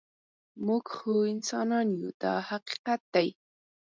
موږ 0.65 0.85
خو 0.95 1.13
انسانان 1.33 1.87
یو 2.01 2.09
دا 2.21 2.33
حقیقت 2.49 3.01
دی. 3.13 3.27